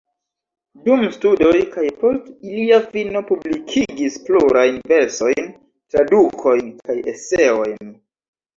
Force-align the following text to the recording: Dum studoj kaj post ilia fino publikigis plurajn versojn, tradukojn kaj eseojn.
Dum 0.85 1.01
studoj 1.17 1.59
kaj 1.75 1.83
post 1.99 2.31
ilia 2.53 2.79
fino 2.95 3.21
publikigis 3.29 4.17
plurajn 4.31 4.81
versojn, 4.95 5.55
tradukojn 5.93 6.75
kaj 6.91 6.99
eseojn. 7.17 7.97